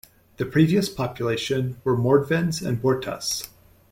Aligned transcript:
The 0.37 0.47
previous 0.47 0.89
population 0.89 1.79
were 1.83 1.95
Mordvins 1.95 2.65
and 2.65 2.81
Burtas. 2.81 3.49